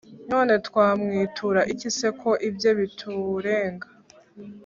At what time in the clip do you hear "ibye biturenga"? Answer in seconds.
2.47-3.87